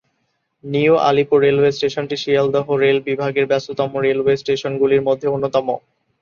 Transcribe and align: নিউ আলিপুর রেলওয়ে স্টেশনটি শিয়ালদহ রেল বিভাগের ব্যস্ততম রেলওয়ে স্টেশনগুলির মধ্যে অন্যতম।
নিউ 0.63 0.93
আলিপুর 1.07 1.37
রেলওয়ে 1.41 1.71
স্টেশনটি 1.71 2.15
শিয়ালদহ 2.17 2.67
রেল 2.75 2.97
বিভাগের 3.07 3.45
ব্যস্ততম 3.47 3.91
রেলওয়ে 3.99 4.33
স্টেশনগুলির 4.37 5.05
মধ্যে 5.07 5.27
অন্যতম। 5.27 5.67